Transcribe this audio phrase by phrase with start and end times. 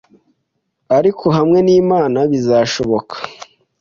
[0.97, 3.15] ariko hamwe n’Imana bizashoboka